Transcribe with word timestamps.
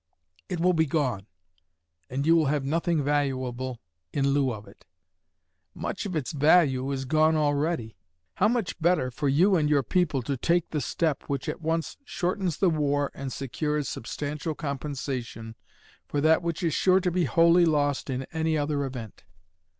It 0.49 0.59
will 0.59 0.73
be 0.73 0.87
gone, 0.87 1.27
and 2.09 2.25
you 2.25 2.35
will 2.35 2.47
have 2.47 2.65
nothing 2.65 3.03
valuable 3.03 3.79
in 4.11 4.29
lieu 4.29 4.51
of 4.51 4.67
it. 4.67 4.83
Much 5.75 6.07
of 6.07 6.15
its 6.15 6.31
value 6.31 6.89
is 6.91 7.05
gone 7.05 7.35
already. 7.35 7.95
How 8.37 8.47
much 8.47 8.79
better 8.81 9.11
for 9.11 9.29
you 9.29 9.55
and 9.55 9.69
for 9.69 9.73
your 9.75 9.83
people 9.83 10.23
to 10.23 10.35
take 10.35 10.71
the 10.71 10.81
step 10.81 11.25
which 11.27 11.47
at 11.47 11.61
once 11.61 11.97
shortens 12.03 12.57
the 12.57 12.71
war 12.71 13.11
and 13.13 13.31
secures 13.31 13.87
substantial 13.87 14.55
compensation 14.55 15.53
for 16.07 16.19
that 16.19 16.41
which 16.41 16.63
is 16.63 16.73
sure 16.73 16.99
to 16.99 17.11
be 17.11 17.25
wholly 17.25 17.65
lost 17.65 18.09
in 18.09 18.25
any 18.33 18.57
other 18.57 18.83
event! 18.83 19.23